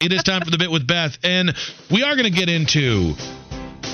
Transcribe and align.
It 0.00 0.12
is 0.12 0.22
time 0.22 0.42
for 0.42 0.50
the 0.50 0.58
bit 0.58 0.70
with 0.70 0.86
Beth, 0.86 1.16
and 1.24 1.54
we 1.90 2.02
are 2.02 2.14
going 2.16 2.30
to 2.30 2.38
get 2.38 2.50
into 2.50 3.14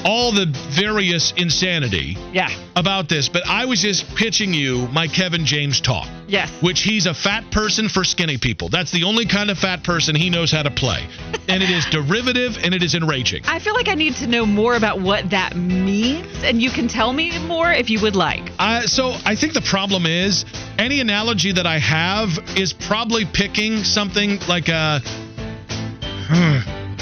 all 0.04 0.32
the 0.32 0.46
various 0.70 1.32
insanity 1.36 2.16
Yeah. 2.32 2.48
about 2.74 3.08
this, 3.08 3.28
but 3.28 3.46
I 3.46 3.66
was 3.66 3.82
just 3.82 4.12
pitching 4.16 4.52
you 4.52 4.88
my 4.92 5.06
Kevin 5.06 5.46
James 5.46 5.80
talk. 5.80 6.08
Yes. 6.26 6.50
Which 6.60 6.80
he's 6.82 7.06
a 7.06 7.14
fat 7.14 7.48
person 7.52 7.88
for 7.88 8.02
skinny 8.02 8.36
people. 8.36 8.68
That's 8.68 8.90
the 8.90 9.04
only 9.04 9.26
kind 9.26 9.48
of 9.48 9.58
fat 9.60 9.84
person 9.84 10.16
he 10.16 10.28
knows 10.28 10.50
how 10.50 10.64
to 10.64 10.72
play. 10.72 11.06
and 11.48 11.62
it 11.62 11.70
is 11.70 11.84
derivative 11.86 12.58
and 12.64 12.74
it 12.74 12.82
is 12.82 12.96
enraging. 12.96 13.42
I 13.46 13.60
feel 13.60 13.74
like 13.74 13.86
I 13.86 13.94
need 13.94 14.16
to 14.16 14.26
know 14.26 14.44
more 14.44 14.74
about 14.74 15.00
what 15.00 15.30
that 15.30 15.54
means, 15.54 16.26
and 16.42 16.60
you 16.60 16.70
can 16.70 16.88
tell 16.88 17.12
me 17.12 17.38
more 17.46 17.70
if 17.72 17.90
you 17.90 18.00
would 18.00 18.16
like. 18.16 18.50
Uh, 18.58 18.82
so 18.88 19.14
I 19.24 19.36
think 19.36 19.52
the 19.52 19.60
problem 19.62 20.06
is 20.06 20.44
any 20.78 20.98
analogy 21.00 21.52
that 21.52 21.66
I 21.66 21.78
have 21.78 22.30
is 22.56 22.72
probably 22.72 23.24
picking 23.24 23.84
something 23.84 24.40
like 24.48 24.68
a 24.68 25.00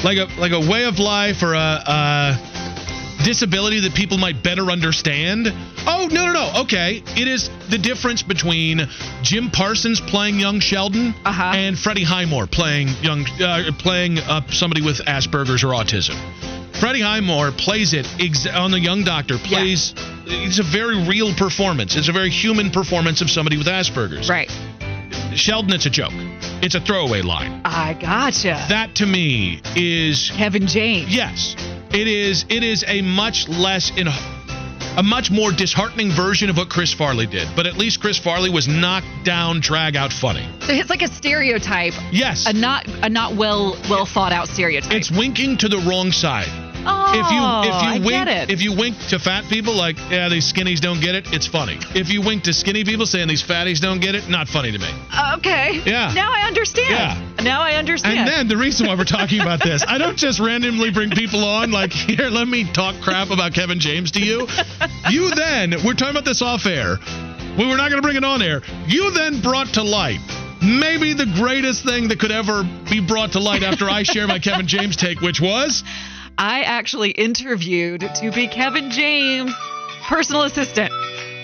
like 0.05 0.19
a 0.19 0.27
like 0.41 0.53
a 0.53 0.61
way 0.71 0.85
of 0.85 0.99
life 0.99 1.43
or 1.43 1.55
a, 1.55 1.59
a 1.59 3.25
disability 3.25 3.81
that 3.81 3.95
people 3.95 4.17
might 4.19 4.43
better 4.43 4.71
understand. 4.71 5.47
Oh 5.87 6.09
no 6.11 6.27
no 6.27 6.33
no 6.33 6.53
okay 6.63 7.03
it 7.17 7.29
is 7.29 7.51
the 7.69 7.79
difference 7.79 8.23
between 8.23 8.81
Jim 9.23 9.51
Parsons 9.51 10.01
playing 10.01 10.39
young 10.41 10.61
Sheldon 10.61 11.15
Uh-huh. 11.25 11.53
and 11.55 11.79
Freddie 11.79 12.05
Highmore 12.05 12.47
playing 12.47 12.89
young 13.03 13.27
uh, 13.41 13.71
playing 13.79 14.19
uh, 14.19 14.41
somebody 14.51 14.83
with 14.83 14.99
Asperger's 15.05 15.65
or 15.65 15.69
autism. 15.69 16.17
Freddie 16.81 17.03
Highmore 17.03 17.51
plays 17.53 17.93
it 17.93 18.07
ex- 18.19 18.47
on 18.47 18.71
the 18.71 18.81
Young 18.81 19.05
Doctor. 19.05 19.37
Plays 19.37 19.93
it's 20.27 20.59
a 20.61 20.63
very 20.63 21.07
real 21.07 21.35
performance. 21.35 21.95
It's 21.97 22.09
a 22.09 22.13
very 22.13 22.31
human 22.31 22.71
performance 22.71 23.21
of 23.21 23.29
somebody 23.29 23.59
with 23.59 23.67
Asperger's. 23.67 24.31
Right. 24.31 24.51
Sheldon, 25.37 25.73
it's 25.73 25.87
a 25.87 25.91
joke. 25.91 26.13
It's 26.63 26.75
a 26.75 26.81
throwaway 26.81 27.23
line. 27.23 27.63
I 27.65 27.95
gotcha. 27.95 28.65
That 28.69 28.95
to 28.97 29.07
me 29.07 29.61
is 29.77 30.31
Kevin 30.35 30.67
James. 30.67 31.15
yes. 31.15 31.55
It 31.93 32.07
is. 32.07 32.45
It 32.49 32.63
is 32.63 32.85
a 32.87 33.03
much 33.03 33.49
less 33.49 33.91
in 33.97 34.07
a 34.97 35.03
much 35.03 35.31
more 35.31 35.51
disheartening 35.53 36.11
version 36.11 36.51
of 36.51 36.57
what 36.57 36.69
Chris 36.69 36.93
Farley 36.93 37.27
did. 37.27 37.49
But 37.57 37.67
at 37.67 37.77
least 37.77 38.01
Chris 38.01 38.19
Farley 38.19 38.51
was 38.51 38.67
knocked 38.69 39.07
down, 39.25 39.61
drag 39.61 39.97
out 39.97 40.13
funny. 40.13 40.47
So 40.63 40.73
it's 40.73 40.91
like 40.91 41.03
a 41.03 41.09
stereotype, 41.09 41.95
Yes. 42.13 42.47
a 42.47 42.53
not 42.53 42.87
a 43.03 43.09
not 43.09 43.35
well 43.37 43.77
well 43.89 44.05
thought 44.07 44.33
out 44.33 44.49
stereotype. 44.49 44.93
It's 44.93 45.11
winking 45.11 45.57
to 45.59 45.69
the 45.69 45.79
wrong 45.79 46.13
side. 46.13 46.49
Oh, 46.87 47.11
if 47.15 47.31
you 47.31 47.43
if 47.69 47.75
oh, 47.75 47.87
I 47.87 47.95
you 47.95 48.05
wink 48.05 48.51
if 48.51 48.63
you 48.63 48.77
wink 48.77 48.99
to 49.09 49.19
fat 49.19 49.45
people 49.49 49.75
like 49.75 49.99
yeah 50.11 50.29
these 50.29 50.51
skinnies 50.51 50.81
don't 50.81 51.01
get 51.01 51.15
it 51.15 51.33
it's 51.33 51.47
funny 51.47 51.79
if 51.95 52.09
you 52.11 52.23
wink 52.23 52.45
to 52.45 52.53
skinny 52.53 52.85
people 52.85 53.07
saying 53.07 53.29
these 53.29 53.43
fatties 53.43 53.81
don't 53.81 54.01
get 54.01 54.15
it 54.15 54.29
not 54.29 54.49
funny 54.49 54.73
to 54.73 54.79
me 54.79 54.91
uh, 55.13 55.37
okay. 55.39 55.81
Yeah. 55.85 56.13
Now 56.15 56.33
I 56.33 56.47
understand. 56.47 56.91
Yeah. 56.91 57.45
Now 57.45 57.63
I 57.63 57.75
understand. 57.75 58.19
and 58.19 58.29
then 58.29 58.49
the 58.49 58.57
reason 58.57 58.87
why 58.87 58.95
we're 58.95 59.05
talking 59.05 59.41
about 59.41 59.63
this 59.63 59.85
I 59.87 59.99
don't 59.99 60.17
just 60.17 60.41
randomly 60.41 60.91
bring 60.91 61.11
people 61.11 61.45
on 61.45 61.71
like 61.71 61.93
here 61.93 62.29
let 62.29 62.49
me 62.49 62.71
talk 62.71 63.01
crap 63.01 63.31
about 63.31 63.55
Kevin 63.55 63.81
James 63.81 64.11
to 64.13 64.21
you 64.21 64.47
you 65.09 65.35
then 65.35 65.75
we're 65.85 65.95
talking 65.95 66.11
about 66.11 66.25
this 66.25 66.43
off 66.43 66.67
air 66.67 66.99
we 67.59 67.67
were 67.67 67.77
not 67.77 67.91
going 67.91 68.01
to 68.01 68.03
bring 68.03 68.17
it 68.17 68.25
on 68.25 68.43
air 68.43 68.63
you 68.87 69.11
then 69.13 69.41
brought 69.41 69.69
to 69.75 69.83
light 69.83 70.21
maybe 70.63 71.15
the 71.15 71.27
greatest 71.37 71.85
thing 71.85 72.09
that 72.09 72.21
could 72.21 72.31
ever 72.31 72.63
be 72.91 73.01
brought 73.01 73.33
to 73.33 73.41
light 73.41 73.63
after 73.63 73.89
I 73.89 74.03
share 74.03 74.27
my 74.27 74.39
Kevin 74.39 74.67
James 74.67 74.97
take 74.97 75.21
which 75.21 75.41
was 75.41 75.83
I 76.43 76.63
actually 76.63 77.11
interviewed 77.11 78.01
to 78.17 78.31
be 78.33 78.49
Kevin 78.49 78.91
James' 78.91 79.53
personal 80.09 80.43
assistant. 80.45 80.91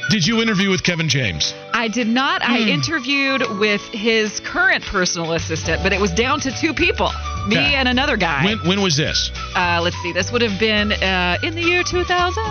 did 0.08 0.24
you 0.26 0.40
interview 0.40 0.70
with 0.70 0.82
Kevin 0.84 1.08
James 1.08 1.52
I 1.74 1.88
did 1.88 2.06
not. 2.08 2.40
I 2.42 2.62
Hmm. 2.62 2.68
interviewed 2.68 3.42
with 3.58 3.82
his 3.92 4.40
current 4.40 4.82
personal 4.86 5.32
assistant, 5.34 5.82
but 5.82 5.92
it 5.92 6.00
was 6.00 6.12
down 6.12 6.40
to 6.40 6.50
two 6.52 6.72
people 6.72 7.10
me 7.46 7.56
Okay. 7.58 7.74
and 7.74 7.86
another 7.88 8.16
guy. 8.16 8.42
when 8.44 8.58
when 8.70 8.80
was 8.80 8.96
this 8.96 9.30
uh, 9.54 9.80
let's 9.82 9.96
see, 10.02 10.12
this 10.12 10.32
would 10.32 10.42
have 10.42 10.58
been 10.58 10.92
uh, 10.92 11.36
in 11.42 11.54
the 11.54 11.62
year 11.62 11.82
2000. 11.82 12.42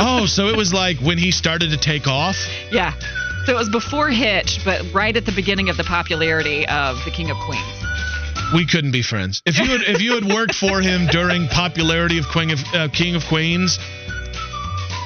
Oh, 0.00 0.26
so 0.26 0.48
it 0.48 0.56
was 0.56 0.72
like 0.74 0.98
when 0.98 1.18
he 1.18 1.30
started 1.30 1.70
to 1.70 1.76
take 1.76 2.06
off? 2.08 2.36
Yeah. 2.72 2.92
So 3.44 3.52
it 3.52 3.56
was 3.56 3.68
before 3.68 4.08
Hitch, 4.10 4.58
but 4.64 4.82
right 4.92 5.16
at 5.16 5.24
the 5.24 5.32
beginning 5.32 5.68
of 5.68 5.76
the 5.76 5.84
popularity 5.84 6.66
of 6.66 6.96
The 7.04 7.12
King 7.12 7.30
of 7.30 7.36
Queens. 7.46 7.78
We 8.54 8.66
couldn't 8.66 8.92
be 8.92 9.02
friends. 9.02 9.42
If 9.44 9.58
you 9.58 9.66
had 9.66 9.80
if 9.82 10.00
you 10.00 10.14
had 10.14 10.24
worked 10.24 10.54
for 10.54 10.80
him 10.80 11.06
during 11.08 11.48
popularity 11.48 12.18
of 12.18 12.28
Queen 12.28 12.50
of 12.50 12.58
uh, 12.74 12.88
King 12.88 13.16
of 13.16 13.24
Queens, 13.26 13.78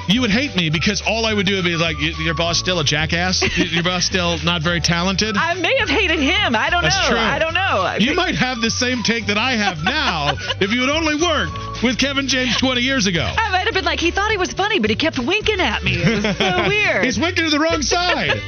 you 0.07 0.21
would 0.21 0.29
hate 0.29 0.55
me 0.55 0.69
because 0.69 1.01
all 1.01 1.25
I 1.25 1.33
would 1.33 1.45
do 1.47 1.55
would 1.55 1.63
be 1.65 1.75
like, 1.75 1.97
"Your 2.19 2.35
boss 2.35 2.59
still 2.59 2.79
a 2.79 2.83
jackass? 2.83 3.41
Your 3.57 3.83
boss 3.83 4.05
still 4.05 4.37
not 4.43 4.61
very 4.61 4.79
talented?" 4.79 5.37
I 5.37 5.55
may 5.55 5.75
have 5.79 5.89
hated 5.89 6.19
him. 6.19 6.55
I 6.55 6.69
don't 6.69 6.83
That's 6.83 6.97
know. 7.01 7.09
true. 7.09 7.17
I 7.17 7.39
don't 7.39 7.53
know. 7.55 7.95
You 7.99 8.13
might 8.13 8.35
have 8.35 8.61
the 8.61 8.69
same 8.69 9.01
take 9.01 9.25
that 9.27 9.37
I 9.37 9.53
have 9.53 9.83
now 9.83 10.33
if 10.59 10.71
you 10.71 10.81
had 10.81 10.89
only 10.89 11.15
worked 11.15 11.81
with 11.83 11.97
Kevin 11.97 12.27
James 12.27 12.55
20 12.57 12.81
years 12.81 13.07
ago. 13.07 13.23
I 13.25 13.49
might 13.49 13.65
have 13.65 13.73
been 13.73 13.85
like, 13.85 13.99
he 13.99 14.11
thought 14.11 14.29
he 14.29 14.37
was 14.37 14.51
funny, 14.53 14.79
but 14.79 14.89
he 14.91 14.95
kept 14.95 15.17
winking 15.17 15.59
at 15.59 15.83
me. 15.83 15.93
It 15.95 16.23
was 16.23 16.37
so 16.37 16.63
weird. 16.67 17.05
He's 17.05 17.17
winking 17.17 17.45
to 17.45 17.49
the 17.49 17.59
wrong 17.59 17.81
side. 17.81 18.39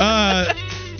Uh, 0.00 0.52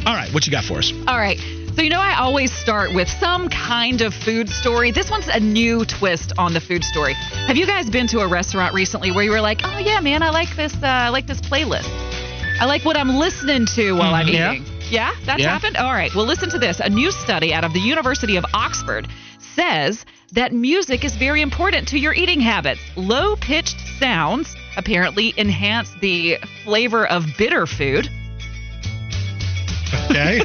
all 0.06 0.14
right, 0.14 0.32
what 0.32 0.47
you 0.47 0.52
got 0.52 0.64
for 0.64 0.78
us? 0.78 0.92
All 1.08 1.19
right. 1.19 1.41
So, 1.75 1.81
you 1.81 1.88
know, 1.88 2.00
I 2.00 2.16
always 2.19 2.53
start 2.53 2.93
with 2.94 3.09
some 3.09 3.49
kind 3.49 4.03
of 4.03 4.12
food 4.12 4.49
story. 4.50 4.91
This 4.91 5.10
one's 5.10 5.28
a 5.28 5.41
new 5.41 5.87
twist 5.87 6.33
on 6.37 6.53
the 6.53 6.60
food 6.60 6.84
story. 6.84 7.15
Have 7.15 7.56
you 7.56 7.66
guys 7.66 7.88
been 7.88 8.06
to 8.09 8.21
a 8.21 8.28
restaurant 8.28 8.75
recently 8.75 9.10
where 9.10 9.25
you 9.25 9.31
were 9.31 9.41
like, 9.41 9.62
oh, 9.65 9.78
yeah, 9.78 9.99
man, 10.00 10.22
I 10.22 10.28
like 10.31 10.55
this, 10.55 10.75
uh, 10.82 10.87
I 10.87 11.09
like 11.09 11.27
this 11.27 11.41
playlist. 11.41 11.88
I 12.61 12.66
like 12.66 12.84
what 12.84 12.97
I'm 12.99 13.16
listening 13.16 13.65
to 13.75 13.93
while 13.93 14.15
I'm 14.15 14.27
Mhm. 14.27 14.55
eating. 14.59 14.66
Yeah, 14.91 15.12
that's 15.25 15.41
Yeah. 15.41 15.49
happened? 15.49 15.78
All 15.78 15.93
right. 15.94 16.15
Well, 16.15 16.27
listen 16.27 16.50
to 16.50 16.59
this. 16.59 16.78
A 16.78 16.91
new 16.91 17.11
study 17.11 17.55
out 17.55 17.65
of 17.65 17.72
the 17.72 17.81
University 17.81 18.37
of 18.37 18.44
Oxford 18.53 19.09
says 19.56 20.05
that 20.32 20.53
music 20.53 21.05
is 21.05 21.16
very 21.16 21.41
important 21.41 21.88
to 21.88 21.99
your 21.99 22.12
eating 22.12 22.41
habits. 22.41 22.81
Low 22.97 23.34
pitched 23.37 23.81
sounds 23.99 24.55
apparently 24.77 25.32
enhance 25.38 25.91
the 26.00 26.37
flavor 26.65 27.06
of 27.06 27.25
bitter 27.38 27.66
food. 27.66 28.11
Okay. 30.12 30.41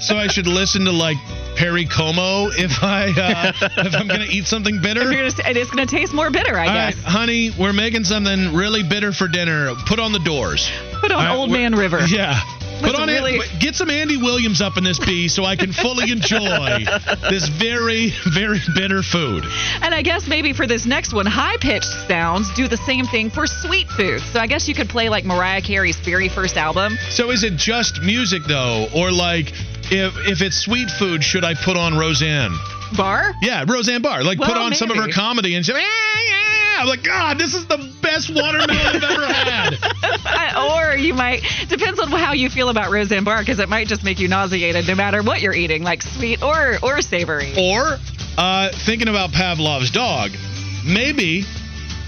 so 0.00 0.16
I 0.16 0.26
should 0.28 0.46
listen 0.46 0.84
to 0.84 0.92
like 0.92 1.16
Perry 1.56 1.86
Como 1.86 2.48
if 2.52 2.82
I 2.82 3.06
uh, 3.16 3.52
if 3.84 3.94
I'm 3.94 4.06
gonna 4.06 4.26
eat 4.30 4.46
something 4.46 4.80
bitter. 4.80 5.02
Gonna, 5.04 5.30
and 5.44 5.56
it's 5.56 5.70
going 5.70 5.86
to 5.86 5.96
taste 5.96 6.12
more 6.14 6.30
bitter, 6.30 6.56
I 6.56 6.66
All 6.66 6.74
right, 6.74 6.94
guess. 6.94 7.04
honey, 7.04 7.50
we're 7.58 7.72
making 7.72 8.04
something 8.04 8.54
really 8.54 8.82
bitter 8.82 9.12
for 9.12 9.26
dinner. 9.28 9.74
Put 9.86 9.98
on 9.98 10.12
the 10.12 10.20
doors. 10.20 10.70
Put 11.00 11.10
on 11.12 11.24
right, 11.24 11.34
Old 11.34 11.50
Man 11.50 11.74
River. 11.74 12.00
Yeah. 12.08 12.40
Put 12.80 12.94
on 12.94 13.08
really- 13.08 13.36
it. 13.36 13.60
Get 13.60 13.74
some 13.76 13.90
Andy 13.90 14.16
Williams 14.16 14.60
up 14.60 14.76
in 14.76 14.84
this 14.84 14.98
bee 14.98 15.28
so 15.28 15.44
I 15.44 15.56
can 15.56 15.72
fully 15.72 16.10
enjoy 16.10 16.84
this 17.30 17.48
very, 17.48 18.12
very 18.32 18.60
bitter 18.74 19.02
food. 19.02 19.44
And 19.82 19.94
I 19.94 20.02
guess 20.02 20.26
maybe 20.28 20.52
for 20.52 20.66
this 20.66 20.86
next 20.86 21.12
one, 21.12 21.26
high 21.26 21.56
pitched 21.60 21.92
sounds 22.08 22.52
do 22.54 22.68
the 22.68 22.76
same 22.76 23.04
thing 23.06 23.30
for 23.30 23.46
sweet 23.46 23.88
food. 23.88 24.20
So 24.32 24.40
I 24.40 24.46
guess 24.46 24.68
you 24.68 24.74
could 24.74 24.88
play 24.88 25.08
like 25.08 25.24
Mariah 25.24 25.62
Carey's 25.62 25.98
very 25.98 26.28
first 26.28 26.56
album. 26.56 26.96
So 27.10 27.30
is 27.30 27.42
it 27.44 27.56
just 27.56 28.02
music 28.02 28.44
though, 28.44 28.88
or 28.94 29.10
like 29.10 29.52
if 29.90 30.14
if 30.26 30.42
it's 30.42 30.56
sweet 30.56 30.90
food, 30.90 31.22
should 31.24 31.44
I 31.44 31.54
put 31.54 31.76
on 31.76 31.96
Roseanne? 31.96 32.56
Bar? 32.96 33.34
Yeah, 33.42 33.64
Roseanne 33.66 34.02
Barr. 34.02 34.24
Like 34.24 34.38
put 34.38 34.48
Well, 34.48 34.62
on 34.62 34.74
some 34.74 34.90
of 34.90 34.96
her 34.96 35.08
comedy 35.08 35.54
and 35.54 35.66
like, 35.68 35.82
yeah, 35.82 36.20
yeah. 36.26 36.57
I'm 36.78 36.86
like, 36.86 37.02
God, 37.02 37.38
this 37.38 37.54
is 37.54 37.66
the 37.66 37.78
best 38.02 38.30
watermelon 38.34 38.70
I've 38.70 39.02
ever 39.02 39.26
had. 39.26 39.74
Or 40.58 40.96
you 40.96 41.14
might, 41.14 41.42
depends 41.68 42.00
on 42.00 42.08
how 42.10 42.32
you 42.32 42.48
feel 42.50 42.68
about 42.68 42.90
Roseanne 42.90 43.22
Barr, 43.24 43.40
because 43.40 43.58
it 43.60 43.68
might 43.68 43.86
just 43.86 44.02
make 44.04 44.18
you 44.18 44.28
nauseated 44.28 44.86
no 44.88 44.94
matter 44.94 45.22
what 45.22 45.40
you're 45.40 45.54
eating, 45.54 45.82
like 45.82 46.02
sweet 46.02 46.42
or, 46.42 46.78
or 46.82 47.00
savory. 47.02 47.52
Or 47.56 47.98
uh, 48.36 48.70
thinking 48.86 49.08
about 49.08 49.30
Pavlov's 49.32 49.90
dog, 49.90 50.30
maybe 50.84 51.44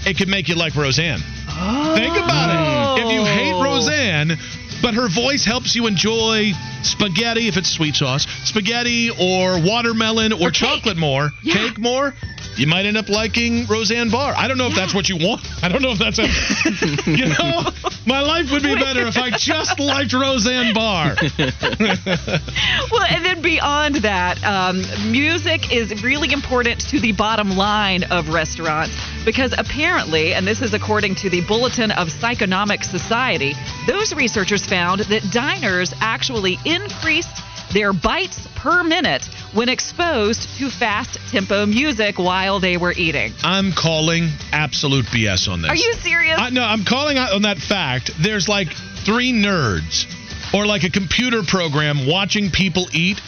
it 0.05 0.17
could 0.17 0.27
make 0.27 0.49
you 0.49 0.55
like 0.55 0.75
Roseanne. 0.75 1.19
Think 1.19 2.15
about 2.17 2.97
it. 2.97 3.05
If 3.05 3.13
you 3.13 3.23
hate 3.23 3.53
Oh. 3.53 3.63
Roseanne, 3.63 4.37
but 4.81 4.93
her 4.95 5.07
voice 5.07 5.45
helps 5.45 5.75
you 5.75 5.87
enjoy 5.87 6.51
spaghetti 6.83 7.47
if 7.47 7.57
it's 7.57 7.69
sweet 7.69 7.95
sauce, 7.95 8.25
spaghetti 8.43 9.09
or 9.11 9.61
watermelon 9.61 10.33
or, 10.33 10.47
Or 10.47 10.51
chocolate 10.51 10.97
more, 10.97 11.29
Yeah. 11.43 11.53
cake 11.55 11.77
more, 11.79 12.13
you 12.57 12.67
might 12.67 12.85
end 12.85 12.97
up 12.97 13.09
liking 13.09 13.65
Roseanne 13.65 14.09
Barr. 14.09 14.33
I 14.35 14.47
don't 14.47 14.57
know 14.57 14.67
if 14.67 14.75
that's 14.75 14.93
what 14.93 15.09
you 15.09 15.17
want. 15.17 15.41
I 15.63 15.69
don't 15.69 15.81
know 15.81 15.91
if 15.91 15.99
that's 15.99 16.19
a, 16.19 17.11
you 17.11 17.27
know. 17.27 17.71
My 18.05 18.21
life 18.21 18.51
would 18.51 18.63
be 18.63 18.75
better 18.75 19.07
if 19.07 19.17
I 19.17 19.29
just 19.31 19.79
liked 19.79 20.13
Roseanne 20.13 20.73
Barr. 20.73 21.15
well, 21.37 23.03
and 23.09 23.23
then 23.23 23.41
beyond 23.41 23.95
that, 23.97 24.43
um, 24.43 24.81
music 25.11 25.71
is 25.71 26.03
really 26.03 26.33
important 26.33 26.81
to 26.89 26.99
the 26.99 27.11
bottom 27.11 27.51
line 27.51 28.03
of 28.05 28.29
restaurants 28.29 28.95
because 29.23 29.53
apparently, 29.57 30.33
and 30.33 30.47
this 30.47 30.61
is 30.61 30.73
according 30.73 31.15
to 31.15 31.29
the 31.29 31.41
Bulletin 31.47 31.91
of 31.91 32.09
Psychonomic 32.09 32.83
Society, 32.83 33.53
those 33.87 34.13
researchers 34.13 34.65
found 34.65 35.01
that 35.01 35.21
diners 35.31 35.93
actually 36.01 36.57
increased 36.65 37.41
their 37.73 37.93
bites 37.93 38.47
per 38.55 38.83
minute 38.83 39.29
when 39.53 39.69
exposed 39.69 40.47
to 40.57 40.69
fast 40.69 41.19
tempo 41.29 41.65
music 41.65 42.17
while 42.17 42.59
they 42.59 42.77
were 42.77 42.93
eating. 42.93 43.33
I'm 43.43 43.73
calling 43.73 44.29
absolute 44.51 45.05
BS 45.05 45.51
on 45.51 45.61
this. 45.61 45.71
Are 45.71 45.75
you 45.75 45.93
serious? 45.95 46.37
I, 46.39 46.49
no, 46.49 46.63
I'm 46.63 46.85
calling 46.85 47.17
out 47.17 47.33
on 47.33 47.43
that 47.43 47.57
fact. 47.57 48.11
There's 48.21 48.47
like 48.47 48.69
three 49.05 49.33
nerds 49.33 50.05
or 50.53 50.65
like 50.65 50.83
a 50.83 50.89
computer 50.89 51.43
program 51.43 52.07
watching 52.07 52.49
people 52.49 52.87
eat. 52.93 53.21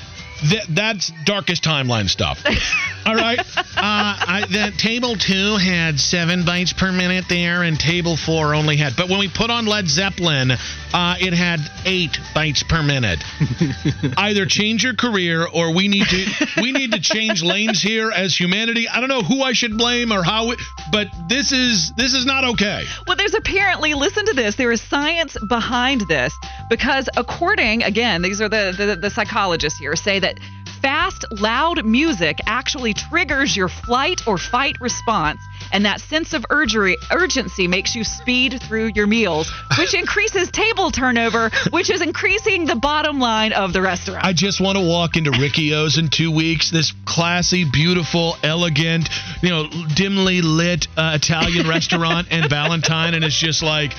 That, 0.51 0.65
that's 0.69 1.11
darkest 1.25 1.63
timeline 1.63 2.09
stuff. 2.09 2.43
All 3.05 3.15
right. 3.15 3.39
Uh, 3.39 3.65
I, 3.77 4.45
the 4.49 4.71
table 4.77 5.15
two 5.15 5.57
had 5.57 5.99
seven 5.99 6.45
bites 6.45 6.71
per 6.71 6.91
minute 6.91 7.25
there, 7.27 7.63
and 7.63 7.77
table 7.77 8.15
four 8.15 8.55
only 8.55 8.77
had. 8.77 8.95
But 8.95 9.09
when 9.09 9.19
we 9.19 9.27
put 9.27 9.49
on 9.49 9.65
Led 9.65 9.87
Zeppelin, 9.87 10.51
uh, 10.51 11.15
it 11.19 11.33
had 11.33 11.59
eight 11.85 12.17
bites 12.33 12.63
per 12.63 12.81
minute. 12.81 13.23
Either 14.17 14.45
change 14.45 14.83
your 14.83 14.93
career, 14.93 15.45
or 15.45 15.73
we 15.73 15.89
need 15.89 16.05
to 16.07 16.47
we 16.61 16.71
need 16.71 16.93
to 16.93 17.01
change 17.01 17.43
lanes 17.43 17.81
here 17.81 18.09
as 18.09 18.35
humanity. 18.35 18.87
I 18.87 19.01
don't 19.01 19.09
know 19.09 19.23
who 19.23 19.41
I 19.41 19.51
should 19.53 19.77
blame 19.77 20.13
or 20.13 20.23
how, 20.23 20.51
it, 20.51 20.59
but 20.91 21.07
this 21.27 21.51
is 21.51 21.91
this 21.97 22.13
is 22.13 22.25
not 22.25 22.45
okay. 22.45 22.85
Well, 23.05 23.17
there's 23.17 23.33
apparently 23.33 23.93
listen 23.95 24.25
to 24.27 24.33
this. 24.33 24.55
There 24.55 24.71
is 24.71 24.81
science 24.81 25.35
behind 25.49 26.01
this 26.07 26.33
because 26.69 27.09
according 27.17 27.83
again, 27.83 28.21
these 28.21 28.39
are 28.39 28.47
the 28.47 28.73
the, 28.77 28.95
the 28.95 29.09
psychologists 29.09 29.77
here 29.79 29.95
say 29.97 30.19
that 30.19 30.39
fast, 30.83 31.23
loud 31.31 31.85
music 31.85 32.37
actually 32.45 32.93
triggers 32.93 33.55
your 33.55 33.69
flight 33.69 34.27
or 34.27 34.37
fight 34.37 34.75
response. 34.81 35.39
And 35.71 35.85
that 35.85 36.01
sense 36.01 36.33
of 36.33 36.45
urgery, 36.49 36.97
urgency 37.09 37.67
makes 37.67 37.95
you 37.95 38.03
speed 38.03 38.61
through 38.61 38.91
your 38.93 39.07
meals, 39.07 39.51
which 39.79 39.95
increases 39.95 40.51
table 40.51 40.91
turnover, 40.91 41.49
which 41.71 41.89
is 41.89 42.01
increasing 42.01 42.65
the 42.65 42.75
bottom 42.75 43.19
line 43.19 43.53
of 43.53 43.71
the 43.71 43.81
restaurant. 43.81 44.25
I 44.25 44.33
just 44.33 44.59
want 44.59 44.77
to 44.77 44.85
walk 44.85 45.15
into 45.15 45.31
Ricchio's 45.31 45.97
in 45.97 46.09
two 46.09 46.29
weeks. 46.35 46.69
This 46.69 46.93
classy, 47.05 47.63
beautiful, 47.63 48.35
elegant, 48.43 49.09
you 49.41 49.49
know, 49.49 49.67
dimly 49.95 50.41
lit 50.41 50.87
uh, 50.97 51.13
Italian 51.15 51.67
restaurant 51.67 52.27
and 52.29 52.49
Valentine, 52.49 53.13
and 53.13 53.23
it's 53.23 53.39
just 53.39 53.63
like 53.63 53.93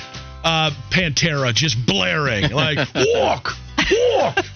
uh, 0.44 0.70
Pantera 0.90 1.54
just 1.54 1.84
blaring, 1.86 2.52
like 2.52 2.86
walk. 2.94 3.56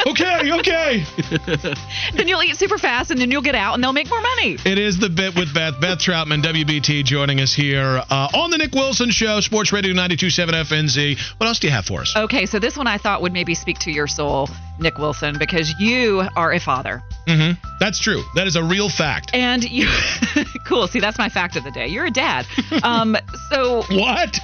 Okay, 0.07 0.53
okay. 0.53 1.05
then 2.15 2.29
you'll 2.29 2.43
eat 2.43 2.57
super 2.57 2.79
fast 2.79 3.11
and 3.11 3.21
then 3.21 3.31
you'll 3.31 3.43
get 3.43 3.55
out 3.55 3.75
and 3.75 3.83
they'll 3.85 3.93
make 3.93 4.09
more 4.09 4.21
money. 4.21 4.57
It 4.65 4.79
is 4.79 4.99
the 4.99 5.09
bit 5.09 5.35
with 5.37 5.53
Beth. 5.55 5.81
Beth 5.81 5.99
Troutman, 5.99 6.43
WBT, 6.43 7.05
joining 7.05 7.41
us 7.41 7.53
here 7.53 8.03
uh, 8.11 8.29
on 8.35 8.51
the 8.51 8.59
Nick 8.59 8.73
Wilson 8.73 9.11
Show, 9.11 9.41
Sports 9.41 9.73
Radio 9.73 9.93
927 9.93 10.55
FNZ. 10.55 11.19
What 11.39 11.47
else 11.47 11.59
do 11.59 11.67
you 11.67 11.73
have 11.73 11.85
for 11.85 12.01
us? 12.01 12.15
Okay, 12.17 12.47
so 12.47 12.59
this 12.59 12.77
one 12.77 12.87
I 12.87 12.99
thought 12.99 13.23
would 13.23 13.33
maybe 13.33 13.55
speak 13.55 13.79
to 13.81 13.93
your 13.93 14.07
soul, 14.07 14.49
Nick 14.79 14.99
Wilson, 14.99 15.37
because 15.39 15.75
you 15.79 16.23
are 16.37 16.53
a 16.53 16.61
father. 16.61 17.03
Mm-hmm. 17.27 17.61
That's 17.81 17.99
true. 17.99 18.23
That 18.35 18.47
is 18.47 18.57
a 18.57 18.63
real 18.63 18.89
fact. 18.89 19.31
And 19.35 19.63
you, 19.69 19.89
cool. 20.65 20.87
See, 20.89 21.01
that's 21.01 21.19
my 21.19 21.29
fact 21.29 21.57
of 21.57 21.65
the 21.65 21.71
day. 21.71 21.89
You're 21.89 22.07
a 22.07 22.11
dad. 22.11 22.47
Um, 22.81 23.17
so 23.51 23.83
what? 23.91 24.39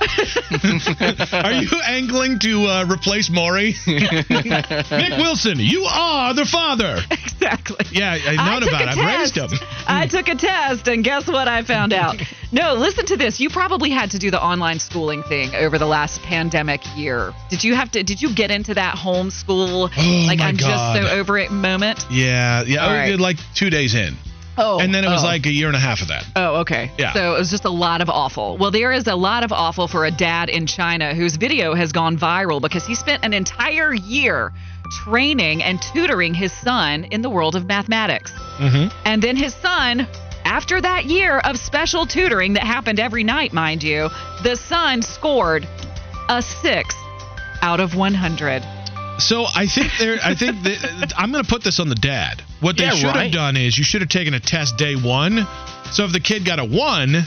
are 1.32 1.52
you 1.52 1.70
angling 1.86 2.40
to 2.40 2.66
uh, 2.66 2.84
replace 2.90 3.30
Maury? 3.30 3.74
Nick 3.86 5.16
Wilson, 5.18 5.58
you 5.58 5.84
are 5.84 6.34
the 6.34 6.44
father. 6.44 6.98
Exactly. 7.10 7.86
Yeah, 7.92 8.12
I 8.12 8.58
know 8.60 8.66
about 8.66 8.82
it. 8.82 8.88
I've 8.88 9.20
raised 9.20 9.36
him. 9.36 9.50
I 9.86 10.08
took 10.08 10.28
a 10.28 10.34
test, 10.34 10.88
and 10.88 11.04
guess 11.04 11.28
what 11.28 11.46
I 11.46 11.62
found 11.62 11.92
out? 11.92 12.16
No, 12.54 12.74
listen 12.74 13.04
to 13.06 13.16
this. 13.16 13.40
You 13.40 13.50
probably 13.50 13.90
had 13.90 14.12
to 14.12 14.18
do 14.20 14.30
the 14.30 14.40
online 14.40 14.78
schooling 14.78 15.24
thing 15.24 15.52
over 15.56 15.76
the 15.76 15.86
last 15.86 16.22
pandemic 16.22 16.82
year. 16.96 17.32
Did 17.50 17.64
you 17.64 17.74
have 17.74 17.90
to? 17.90 18.04
Did 18.04 18.22
you 18.22 18.32
get 18.32 18.52
into 18.52 18.74
that 18.74 18.94
homeschool? 18.94 19.90
Oh, 19.96 20.26
like 20.28 20.38
I'm 20.38 20.54
God. 20.54 20.68
just 20.70 21.10
so 21.10 21.18
over 21.18 21.36
it 21.36 21.50
moment. 21.50 22.06
Yeah, 22.12 22.62
yeah. 22.62 22.84
All 22.84 22.90
I 22.90 22.98
right. 22.98 23.06
did 23.06 23.20
like 23.20 23.38
two 23.56 23.70
days 23.70 23.96
in. 23.96 24.14
Oh, 24.56 24.78
and 24.78 24.94
then 24.94 25.02
it 25.02 25.08
was 25.08 25.24
oh. 25.24 25.26
like 25.26 25.46
a 25.46 25.50
year 25.50 25.66
and 25.66 25.74
a 25.74 25.80
half 25.80 26.00
of 26.00 26.08
that. 26.08 26.24
Oh, 26.36 26.60
okay. 26.60 26.92
Yeah. 26.96 27.12
So 27.12 27.34
it 27.34 27.38
was 27.38 27.50
just 27.50 27.64
a 27.64 27.70
lot 27.70 28.00
of 28.00 28.08
awful. 28.08 28.56
Well, 28.56 28.70
there 28.70 28.92
is 28.92 29.08
a 29.08 29.16
lot 29.16 29.42
of 29.42 29.50
awful 29.50 29.88
for 29.88 30.04
a 30.04 30.12
dad 30.12 30.48
in 30.48 30.66
China 30.66 31.12
whose 31.12 31.34
video 31.34 31.74
has 31.74 31.90
gone 31.90 32.16
viral 32.16 32.62
because 32.62 32.86
he 32.86 32.94
spent 32.94 33.24
an 33.24 33.32
entire 33.32 33.92
year 33.92 34.52
training 35.04 35.62
and 35.62 35.82
tutoring 35.82 36.34
his 36.34 36.52
son 36.52 37.04
in 37.04 37.22
the 37.22 37.30
world 37.30 37.56
of 37.56 37.66
mathematics. 37.66 38.30
Mm-hmm. 38.58 38.96
And 39.04 39.20
then 39.20 39.36
his 39.36 39.54
son, 39.54 40.06
after 40.54 40.80
that 40.80 41.06
year 41.06 41.38
of 41.40 41.56
special 41.58 42.06
tutoring 42.06 42.52
that 42.52 42.62
happened 42.62 43.00
every 43.00 43.24
night, 43.24 43.52
mind 43.52 43.82
you, 43.82 44.08
the 44.44 44.54
son 44.54 45.02
scored 45.02 45.66
a 46.28 46.40
six 46.40 46.94
out 47.60 47.80
of 47.80 47.96
100. 47.96 48.62
So 49.18 49.46
I 49.52 49.66
think 49.66 49.90
there. 49.98 50.16
I 50.22 50.36
think 50.36 50.62
that, 50.62 51.12
I'm 51.18 51.32
going 51.32 51.42
to 51.42 51.50
put 51.50 51.64
this 51.64 51.80
on 51.80 51.88
the 51.88 51.96
dad. 51.96 52.40
What 52.60 52.76
they 52.76 52.84
Yeah, 52.84 52.94
should 52.94 53.16
have 53.16 53.32
done 53.32 53.56
is 53.56 53.76
you 53.76 53.82
should 53.82 54.00
have 54.02 54.10
taken 54.10 54.32
a 54.32 54.38
test 54.38 54.76
day 54.76 54.94
one. 54.94 55.44
So 55.90 56.04
if 56.04 56.12
the 56.12 56.20
kid 56.20 56.44
got 56.44 56.60
a 56.60 56.64
one 56.64 57.24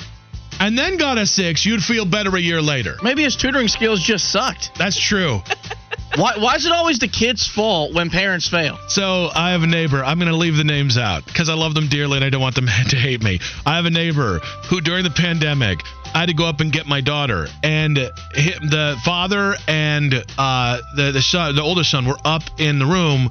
and 0.62 0.77
then 0.77 0.95
got 0.97 1.18
a 1.18 1.25
six, 1.27 1.65
you'd 1.65 1.83
feel 1.83 2.06
better 2.06 2.33
a 2.33 2.39
year 2.39 2.62
later. 2.62 2.95
Maybe 3.03 3.24
his 3.24 3.35
tutoring 3.35 3.68
skills 3.68 4.01
just 4.01 4.31
sucked. 4.31 4.71
That's 4.77 4.97
true. 4.97 5.41
Why, 6.15 6.33
why 6.38 6.56
is 6.56 6.65
it 6.65 6.71
always 6.71 7.00
the 7.00 7.07
kid's 7.07 7.48
fault 7.48 7.94
when 7.94 8.09
parents 8.09 8.48
fail? 8.48 8.80
So 8.88 9.30
I 9.33 9.51
have 9.51 9.62
a 9.63 9.68
neighbor. 9.68 10.04
I'm 10.04 10.18
going 10.18 10.31
to 10.31 10.38
leave 10.38 10.56
the 10.57 10.63
names 10.63 10.98
out 10.98 11.25
because 11.25 11.48
I 11.50 11.54
love 11.54 11.75
them 11.75 11.89
dearly 11.89 12.18
and 12.18 12.25
I 12.25 12.30
don't 12.30 12.42
want 12.42 12.56
them 12.56 12.65
to 12.89 12.95
hate 12.95 13.21
me. 13.21 13.39
I 13.65 13.75
have 13.75 13.86
a 13.86 13.92
neighbor 13.92 14.39
who, 14.69 14.81
during 14.81 15.04
the 15.04 15.12
pandemic, 15.12 15.81
I 16.13 16.21
had 16.21 16.30
to 16.30 16.33
go 16.33 16.45
up 16.45 16.59
and 16.62 16.71
get 16.71 16.88
my 16.88 17.01
daughter, 17.01 17.48
and 17.62 17.98
hi- 17.98 18.57
the 18.62 18.98
father 19.04 19.56
and 19.68 20.13
uh, 20.38 20.80
the 20.95 21.12
the 21.12 21.21
son, 21.21 21.56
the 21.56 21.62
oldest 21.62 21.92
son, 21.92 22.07
were 22.07 22.18
up 22.24 22.44
in 22.57 22.80
the 22.80 22.86
room 22.86 23.30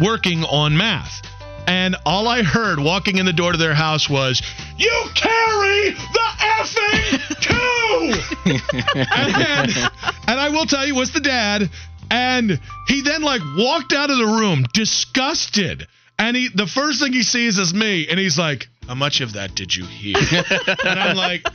working 0.00 0.44
on 0.44 0.76
math. 0.76 1.20
And 1.70 1.94
all 2.04 2.26
I 2.26 2.42
heard 2.42 2.80
walking 2.80 3.18
in 3.18 3.26
the 3.26 3.32
door 3.32 3.52
to 3.52 3.56
their 3.56 3.74
house 3.74 4.10
was, 4.10 4.42
"You 4.76 5.04
carry 5.14 5.90
the 5.90 6.28
effing 6.58 7.40
two!" 7.40 8.50
and, 8.96 9.90
and 10.26 10.40
I 10.40 10.48
will 10.48 10.66
tell 10.66 10.84
you, 10.84 10.96
was 10.96 11.12
the 11.12 11.20
dad, 11.20 11.70
and 12.10 12.58
he 12.88 13.02
then 13.02 13.22
like 13.22 13.40
walked 13.56 13.92
out 13.92 14.10
of 14.10 14.18
the 14.18 14.26
room 14.26 14.64
disgusted. 14.74 15.86
And 16.18 16.36
he, 16.36 16.48
the 16.52 16.66
first 16.66 17.00
thing 17.00 17.12
he 17.12 17.22
sees 17.22 17.56
is 17.56 17.72
me, 17.72 18.08
and 18.08 18.18
he's 18.18 18.36
like, 18.36 18.66
"How 18.88 18.96
much 18.96 19.20
of 19.20 19.34
that 19.34 19.54
did 19.54 19.72
you 19.72 19.84
hear?" 19.84 20.16
and 20.84 20.98
I'm 20.98 21.16
like, 21.16 21.46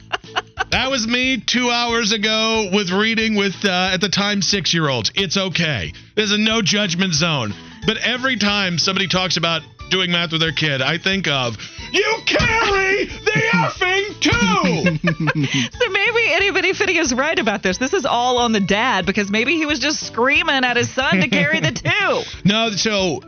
"That 0.69 0.89
was 0.89 1.05
me 1.05 1.41
two 1.41 1.69
hours 1.69 2.13
ago 2.13 2.69
with 2.71 2.89
reading 2.89 3.35
with 3.35 3.65
uh, 3.65 3.89
at 3.91 3.99
the 3.99 4.07
time 4.07 4.41
six 4.41 4.73
year 4.73 4.87
olds. 4.87 5.11
It's 5.13 5.35
okay. 5.35 5.91
There's 6.15 6.31
a 6.31 6.37
no 6.37 6.61
judgment 6.61 7.13
zone." 7.13 7.53
But 7.85 7.97
every 7.97 8.37
time 8.37 8.79
somebody 8.79 9.07
talks 9.07 9.37
about 9.37 9.61
doing 9.95 10.11
math 10.11 10.33
with 10.33 10.41
their 10.41 10.51
kid, 10.51 10.81
I 10.81 10.97
think 10.97 11.25
of, 11.25 11.57
"You 11.93 12.17
carry 12.25 13.05
the 13.05 13.31
effing 13.53 14.19
two. 14.19 14.31
So 15.79 15.89
maybe 15.89 16.33
anybody 16.33 16.73
fitting 16.73 16.97
is 16.97 17.13
right 17.13 17.37
about 17.37 17.63
this. 17.63 17.77
This 17.77 17.93
is 17.93 18.05
all 18.05 18.39
on 18.39 18.51
the 18.51 18.59
dad 18.59 19.05
because 19.05 19.29
maybe 19.31 19.55
he 19.55 19.65
was 19.65 19.79
just 19.79 20.05
screaming 20.05 20.65
at 20.65 20.75
his 20.75 20.89
son 20.89 21.21
to 21.21 21.29
carry 21.29 21.59
the 21.61 21.71
two. 21.71 22.21
No, 22.43 22.71
so 22.71 23.21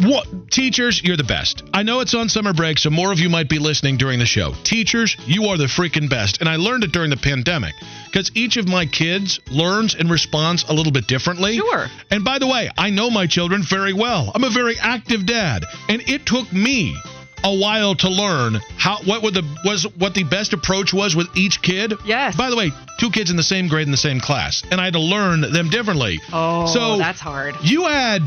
what 0.00 0.50
teachers, 0.50 1.02
you're 1.02 1.16
the 1.16 1.24
best. 1.24 1.62
I 1.72 1.82
know 1.82 2.00
it's 2.00 2.14
on 2.14 2.28
summer 2.28 2.52
break, 2.52 2.78
so 2.78 2.90
more 2.90 3.12
of 3.12 3.18
you 3.18 3.28
might 3.28 3.48
be 3.48 3.58
listening 3.58 3.96
during 3.96 4.18
the 4.18 4.26
show. 4.26 4.52
Teachers, 4.64 5.16
you 5.26 5.46
are 5.46 5.56
the 5.56 5.64
freaking 5.64 6.08
best. 6.08 6.40
And 6.40 6.48
I 6.48 6.56
learned 6.56 6.84
it 6.84 6.92
during 6.92 7.10
the 7.10 7.16
pandemic 7.16 7.74
because 8.06 8.30
each 8.34 8.56
of 8.56 8.68
my 8.68 8.86
kids 8.86 9.40
learns 9.50 9.94
and 9.94 10.10
responds 10.10 10.64
a 10.68 10.72
little 10.72 10.92
bit 10.92 11.06
differently. 11.06 11.56
Sure. 11.56 11.86
And 12.10 12.24
by 12.24 12.38
the 12.38 12.46
way, 12.46 12.70
I 12.76 12.90
know 12.90 13.10
my 13.10 13.26
children 13.26 13.62
very 13.62 13.92
well. 13.92 14.32
I'm 14.34 14.44
a 14.44 14.50
very 14.50 14.76
active 14.80 15.26
dad, 15.26 15.64
and 15.88 16.02
it 16.08 16.26
took 16.26 16.52
me 16.52 16.96
a 17.44 17.54
while 17.56 17.94
to 17.94 18.08
learn 18.08 18.58
how 18.76 18.98
what 19.04 19.22
would 19.22 19.34
the 19.34 19.44
was 19.64 19.84
what 19.96 20.12
the 20.14 20.24
best 20.24 20.52
approach 20.52 20.92
was 20.92 21.14
with 21.14 21.28
each 21.36 21.62
kid. 21.62 21.94
Yes. 22.04 22.36
By 22.36 22.50
the 22.50 22.56
way, 22.56 22.72
two 22.98 23.10
kids 23.10 23.30
in 23.30 23.36
the 23.36 23.42
same 23.44 23.68
grade 23.68 23.86
in 23.86 23.92
the 23.92 23.96
same 23.96 24.20
class, 24.20 24.64
and 24.70 24.80
I 24.80 24.84
had 24.84 24.94
to 24.94 25.00
learn 25.00 25.40
them 25.40 25.70
differently. 25.70 26.20
Oh, 26.32 26.66
so 26.66 26.98
that's 26.98 27.20
hard. 27.20 27.54
you 27.62 27.84
had 27.84 28.22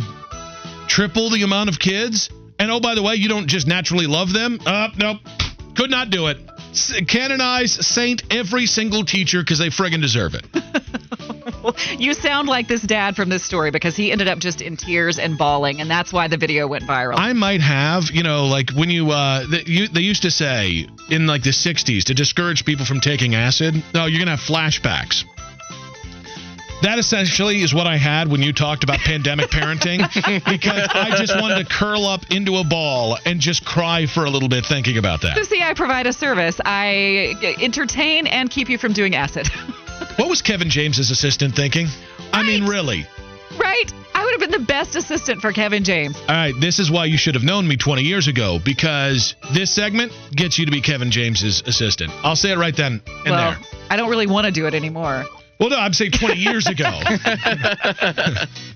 triple 0.88 1.30
the 1.30 1.44
amount 1.44 1.70
of 1.70 1.80
kids, 1.80 2.30
and 2.60 2.72
oh, 2.72 2.80
by 2.80 2.96
the 2.96 3.04
way, 3.04 3.16
you 3.16 3.30
don't 3.30 3.48
just 3.48 3.68
naturally 3.68 4.08
love 4.08 4.34
them. 4.34 4.60
Uh, 4.66 4.90
nope. 4.98 5.18
Could 5.76 5.90
not 5.90 6.10
do 6.10 6.28
it. 6.28 6.38
S- 6.72 6.94
Canonize, 7.08 7.86
saint 7.86 8.24
every 8.30 8.66
single 8.66 9.04
teacher 9.04 9.42
because 9.42 9.60
they 9.60 9.70
friggin' 9.70 10.02
deserve 10.02 10.36
it. 10.36 10.46
You 11.98 12.14
sound 12.14 12.48
like 12.48 12.68
this 12.68 12.82
dad 12.82 13.16
from 13.16 13.30
this 13.30 13.44
story 13.44 13.72
because 13.72 13.96
he 13.96 14.12
ended 14.12 14.28
up 14.28 14.40
just 14.40 14.62
in 14.62 14.78
tears 14.78 15.20
and 15.20 15.38
bawling, 15.38 15.82
and 15.82 15.90
that's 15.90 16.12
why 16.12 16.28
the 16.28 16.38
video 16.38 16.68
went 16.68 16.86
viral. 16.86 17.16
I 17.18 17.34
might 17.34 17.62
have, 17.62 18.10
you 18.12 18.24
know, 18.24 18.48
like 18.48 18.72
when 18.72 18.90
you, 18.90 19.12
uh, 19.12 19.46
the, 19.48 19.64
you, 19.66 19.88
they 19.88 20.02
used 20.02 20.24
to 20.24 20.32
say 20.32 20.88
in 21.10 21.28
like 21.28 21.44
the 21.44 21.52
60s 21.52 22.06
to 22.06 22.14
discourage 22.14 22.66
people 22.66 22.86
from 22.86 23.00
taking 23.00 23.36
acid, 23.36 23.76
no, 23.94 24.06
you're 24.06 24.24
going 24.24 24.36
to 24.36 24.36
have 24.36 24.40
flashbacks. 24.40 25.24
That 26.82 26.98
essentially 26.98 27.62
is 27.62 27.74
what 27.74 27.86
I 27.86 27.98
had 27.98 28.28
when 28.28 28.42
you 28.42 28.54
talked 28.54 28.84
about 28.84 29.00
pandemic 29.00 29.50
parenting 29.50 30.00
because 30.46 30.90
I 30.94 31.16
just 31.18 31.40
wanted 31.40 31.68
to 31.68 31.74
curl 31.74 32.06
up 32.06 32.32
into 32.32 32.58
a 32.58 32.64
ball 32.64 33.18
and 33.26 33.40
just 33.40 33.64
cry 33.64 34.08
for 34.08 34.26
a 34.26 34.30
little 34.30 34.50
bit 34.50 34.66
thinking 34.66 34.98
about 34.98 35.22
that. 35.22 35.38
So 35.38 35.44
see, 35.44 35.62
I 35.62 35.74
provide 35.74 36.08
a 36.08 36.14
service. 36.14 36.60
I 36.66 37.36
entertain 37.62 38.26
and 38.28 38.50
keep 38.50 38.70
you 38.70 38.78
from 38.78 38.94
doing 38.94 39.16
acid. 39.16 39.48
What 40.18 40.30
was 40.30 40.42
Kevin 40.42 40.70
James's 40.70 41.12
assistant 41.12 41.56
thinking? 41.56 41.88
I 42.34 42.44
mean, 42.44 42.66
really. 42.66 43.06
right? 43.58 43.86
I 44.14 44.24
would 44.24 44.32
have 44.32 44.40
been 44.40 44.52
the 44.52 44.66
best 44.66 44.96
assistant 44.96 45.42
for 45.42 45.52
Kevin 45.52 45.84
James. 45.84 46.16
All 46.16 46.36
right, 46.36 46.54
this 46.60 46.80
is 46.80 46.92
why 46.92 47.06
you 47.06 47.18
should 47.18 47.36
have 47.36 47.44
known 47.44 47.68
me 47.68 47.78
20 47.78 48.04
years 48.04 48.28
ago 48.28 48.60
because 48.64 49.36
this 49.54 49.72
segment 49.72 50.12
gets 50.32 50.60
you 50.60 50.66
to 50.66 50.72
be 50.72 50.82
Kevin 50.82 51.12
James's 51.12 51.64
assistant. 51.66 52.12
I'll 52.24 52.36
say 52.36 52.52
it 52.52 52.58
right 52.58 52.76
then 52.76 53.02
and 53.26 53.32
well, 53.32 53.52
there. 53.52 53.60
I 53.90 53.96
don't 53.96 54.10
really 54.10 54.28
want 54.28 54.46
to 54.46 54.52
do 54.52 54.68
it 54.68 54.74
anymore. 54.74 55.26
Well, 55.62 55.70
no, 55.70 55.78
I'm 55.78 55.94
saying 55.94 56.12
20 56.14 56.36
years 56.40 56.68
ago. 56.68 56.90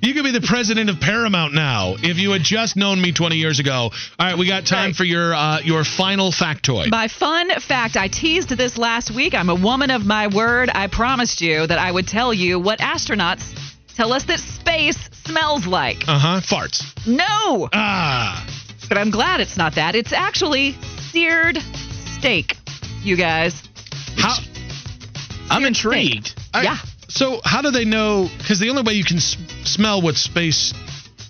you 0.04 0.14
could 0.14 0.24
be 0.24 0.32
the 0.32 0.46
president 0.48 0.92
of 0.92 1.00
Paramount 1.00 1.56
now 1.56 1.96
if 1.98 2.18
you 2.18 2.30
had 2.32 2.44
just 2.44 2.76
known 2.78 3.02
me 3.02 3.12
20 3.12 3.38
years 3.38 3.60
ago. 3.60 3.90
All 3.92 3.92
right, 4.20 4.38
we 4.38 4.48
got 4.48 4.68
time 4.68 4.90
Right. 4.90 4.96
for 4.96 5.04
your 5.04 5.34
uh, 5.34 5.62
your 5.62 5.84
final 5.84 6.32
factoid. 6.32 6.92
My 6.92 7.08
fun 7.08 7.50
fact 7.60 7.98
I 7.98 8.08
teased 8.08 8.50
this 8.50 8.78
last 8.78 9.10
week. 9.10 9.34
I'm 9.34 9.50
a 9.50 9.56
woman 9.56 9.90
of 9.90 10.06
my 10.06 10.28
word. 10.28 10.70
I 10.72 10.86
promised 10.86 11.42
you 11.42 11.66
that 11.66 11.80
I 11.80 11.92
would 11.92 12.08
tell 12.08 12.32
you 12.32 12.60
what 12.60 12.78
astronauts 12.80 13.42
tell 13.96 14.14
us 14.14 14.26
that 14.26 14.40
space 14.40 15.10
smells 15.26 15.66
like. 15.66 16.08
Uh 16.08 16.20
huh. 16.20 16.42
Farts. 16.42 16.84
No, 17.08 17.68
Ah. 17.74 18.46
but 18.88 19.00
I'm 19.00 19.10
glad 19.10 19.40
it's 19.42 19.58
not 19.58 19.74
that. 19.74 19.96
It's 19.96 20.14
actually 20.14 20.74
seared 21.12 21.58
steak, 22.18 22.58
you 23.02 23.18
guys. 23.18 23.64
How? 24.18 24.36
I'm 25.50 25.66
intrigued. 25.66 26.35
I- 26.56 26.64
Yeah. 26.64 26.78
So 27.08 27.40
how 27.46 27.62
do 27.62 27.72
they 27.72 27.86
know? 27.86 28.30
Because 28.38 28.60
the 28.60 28.70
only 28.70 28.82
way 28.82 28.94
you 28.94 29.04
can 29.04 29.18
s- 29.18 29.38
smell 29.64 30.02
what 30.02 30.16
space 30.18 30.74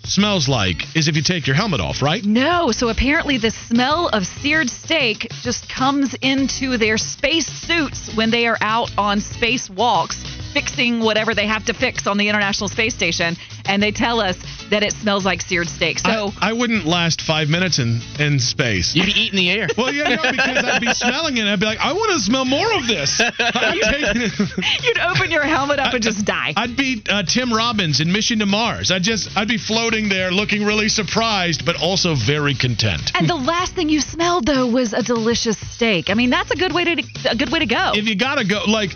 smells 0.04 0.48
like 0.48 0.86
is 0.96 1.08
if 1.08 1.16
you 1.16 1.22
take 1.22 1.46
your 1.46 1.56
helmet 1.56 1.80
off, 1.80 2.00
right? 2.00 2.24
No, 2.24 2.70
so 2.70 2.88
apparently 2.88 3.38
the 3.38 3.50
smell 3.50 4.08
of 4.08 4.24
seared 4.26 4.70
steak 4.70 5.26
just 5.42 5.68
comes 5.68 6.14
into 6.22 6.78
their 6.78 6.96
space 6.96 7.46
suits 7.46 8.14
when 8.14 8.30
they 8.30 8.46
are 8.46 8.56
out 8.60 8.90
on 8.96 9.20
space 9.20 9.68
walks 9.68 10.16
fixing 10.52 11.00
whatever 11.00 11.34
they 11.34 11.46
have 11.46 11.64
to 11.66 11.74
fix 11.74 12.06
on 12.06 12.16
the 12.16 12.28
International 12.28 12.68
Space 12.68 12.94
Station 12.94 13.36
and 13.68 13.82
they 13.82 13.92
tell 13.92 14.20
us 14.20 14.36
that 14.70 14.82
it 14.82 14.92
smells 14.92 15.24
like 15.24 15.40
seared 15.42 15.68
steak. 15.68 15.98
So 16.00 16.08
I, 16.40 16.50
I 16.50 16.52
wouldn't 16.52 16.84
last 16.86 17.20
five 17.22 17.48
minutes 17.48 17.78
in 17.78 18.00
in 18.18 18.38
space. 18.40 18.94
You'd 18.94 19.06
be 19.06 19.12
eating 19.20 19.36
the 19.36 19.50
air. 19.50 19.68
Well, 19.76 19.92
yeah, 19.92 20.08
no, 20.16 20.30
because 20.30 20.64
I'd 20.64 20.80
be 20.80 20.92
smelling 20.92 21.36
it. 21.36 21.40
And 21.40 21.50
I'd 21.50 21.60
be 21.60 21.66
like, 21.66 21.78
I 21.80 21.92
want 21.92 22.12
to 22.12 22.18
smell 22.20 22.44
more 22.44 22.72
of 22.74 22.86
this. 22.86 23.20
I'm 23.20 23.78
taking- 23.80 24.46
you'd 24.82 24.98
open 24.98 25.30
your 25.30 25.44
helmet 25.44 25.78
up 25.78 25.94
and 25.94 26.02
just 26.02 26.24
die. 26.24 26.52
I'd 26.56 26.76
be 26.76 27.02
uh, 27.08 27.22
Tim 27.22 27.52
Robbins 27.52 28.00
in 28.00 28.10
Mission 28.12 28.40
to 28.40 28.46
Mars. 28.46 28.90
I'd 28.90 29.02
just, 29.02 29.36
I'd 29.36 29.48
be 29.48 29.58
floating 29.58 30.08
there, 30.08 30.30
looking 30.30 30.64
really 30.64 30.88
surprised, 30.88 31.64
but 31.64 31.80
also 31.80 32.14
very 32.14 32.54
content. 32.54 33.12
and 33.14 33.28
the 33.28 33.34
last 33.36 33.74
thing 33.74 33.88
you 33.88 34.00
smelled 34.00 34.46
though 34.46 34.66
was 34.66 34.92
a 34.92 35.02
delicious 35.02 35.58
steak. 35.74 36.10
I 36.10 36.14
mean, 36.14 36.30
that's 36.30 36.50
a 36.50 36.56
good 36.56 36.72
way 36.72 36.84
to 36.84 37.02
a 37.30 37.36
good 37.36 37.50
way 37.50 37.60
to 37.60 37.66
go. 37.66 37.92
If 37.94 38.06
you 38.08 38.16
gotta 38.16 38.44
go, 38.44 38.64
like, 38.66 38.90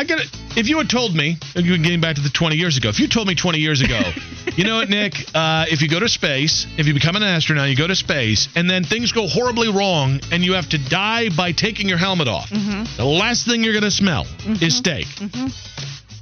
I 0.00 0.04
gotta. 0.04 0.24
If 0.56 0.66
you 0.66 0.78
had 0.78 0.88
told 0.88 1.14
me, 1.14 1.36
getting 1.54 2.00
back 2.00 2.16
to 2.16 2.22
the 2.22 2.30
20 2.30 2.56
years 2.56 2.78
ago, 2.78 2.88
if 2.88 2.98
you 2.98 3.06
told 3.06 3.28
me 3.28 3.34
20 3.34 3.58
years 3.58 3.82
ago, 3.82 4.00
you 4.56 4.64
know 4.64 4.76
what, 4.76 4.88
Nick? 4.88 5.12
Uh, 5.34 5.66
if 5.68 5.82
you 5.82 5.90
go 5.90 6.00
to 6.00 6.08
space, 6.08 6.66
if 6.78 6.86
you 6.86 6.94
become 6.94 7.16
an 7.16 7.22
astronaut, 7.22 7.68
you 7.68 7.76
go 7.76 7.86
to 7.86 7.94
space, 7.94 8.48
and 8.56 8.68
then 8.68 8.82
things 8.82 9.12
go 9.12 9.28
horribly 9.28 9.68
wrong, 9.68 10.20
and 10.32 10.42
you 10.42 10.54
have 10.54 10.70
to 10.70 10.78
die 10.78 11.28
by 11.28 11.52
taking 11.52 11.86
your 11.86 11.98
helmet 11.98 12.28
off, 12.28 12.48
mm-hmm. 12.48 12.84
the 12.96 13.04
last 13.04 13.46
thing 13.46 13.62
you're 13.62 13.74
gonna 13.74 13.90
smell 13.90 14.24
mm-hmm. 14.24 14.64
is 14.64 14.74
steak. 14.74 15.04
Mm-hmm. 15.04 15.48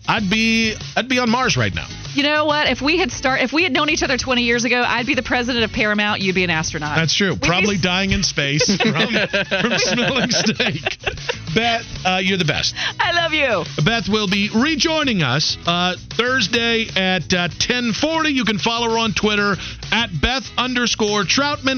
I'd 0.09 0.29
be, 0.29 0.75
I'd 0.97 1.09
be 1.09 1.21
on 1.21 1.31
Mars 1.31 1.57
right 1.57 1.73
now. 1.73 1.87
You 2.15 2.23
know 2.23 2.47
what? 2.47 2.67
If 2.67 2.81
we 2.81 2.99
had 2.99 3.13
start, 3.13 3.43
if 3.43 3.53
we 3.53 3.63
had 3.63 3.73
known 3.73 3.91
each 3.91 4.03
other 4.03 4.17
20 4.17 4.43
years 4.43 4.65
ago, 4.65 4.83
I'd 4.85 5.07
be 5.07 5.15
the 5.15 5.23
president 5.23 5.65
of 5.65 5.73
Paramount. 5.73 6.23
You'd 6.23 6.35
be 6.35 6.45
an 6.45 6.51
astronaut. 6.51 6.97
That's 6.97 7.15
true. 7.15 7.35
We'd 7.35 7.43
Probably 7.43 7.77
be- 7.77 7.83
dying 7.83 8.13
in 8.13 8.23
space 8.23 8.75
from, 8.81 8.93
from 8.93 9.79
smelling 9.79 10.31
steak. 10.31 10.99
Beth, 11.55 11.85
uh, 12.05 12.21
you're 12.23 12.39
the 12.39 12.45
best. 12.45 12.75
I 12.99 13.13
love 13.13 13.33
you. 13.33 13.65
Beth 13.85 14.09
will 14.09 14.29
be 14.29 14.51
rejoining 14.55 15.23
us 15.23 15.57
uh, 15.67 15.97
Thursday 16.11 16.89
at 16.97 17.33
uh, 17.33 17.49
1040. 17.49 18.31
You 18.31 18.45
can 18.45 18.59
follow 18.59 18.91
her 18.91 18.99
on 18.99 19.13
Twitter 19.13 19.57
at 19.93 20.09
Beth 20.21 20.51
underscore 20.57 21.25
Troutman. 21.25 21.77